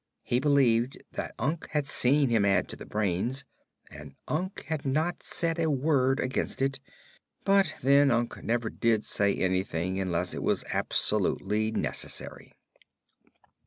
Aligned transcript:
He 0.23 0.39
believed 0.39 0.97
that 1.11 1.35
Unc 1.37 1.67
had 1.73 1.85
seen 1.87 2.29
him 2.29 2.43
add 2.43 2.67
to 2.69 2.75
the 2.75 2.87
brains, 2.87 3.45
and 3.91 4.15
Unc 4.27 4.63
had 4.65 4.83
not 4.83 5.21
said 5.21 5.59
a 5.59 5.69
word 5.69 6.19
against 6.19 6.59
it; 6.59 6.79
but 7.45 7.75
then, 7.83 8.09
Unc 8.09 8.41
never 8.43 8.71
did 8.71 9.05
say 9.05 9.35
anything 9.35 9.99
unless 9.99 10.33
it 10.33 10.41
was 10.41 10.63
absolutely 10.73 11.69
necessary. 11.69 12.51